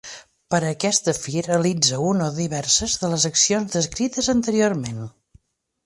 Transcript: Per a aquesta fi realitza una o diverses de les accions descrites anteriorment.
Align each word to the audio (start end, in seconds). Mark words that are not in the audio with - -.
Per 0.53 0.59
a 0.59 0.69
aquesta 0.75 1.13
fi 1.17 1.43
realitza 1.49 2.01
una 2.13 2.29
o 2.31 2.35
diverses 2.39 2.97
de 3.05 3.13
les 3.13 3.29
accions 3.33 3.79
descrites 3.79 4.35
anteriorment. 4.39 5.03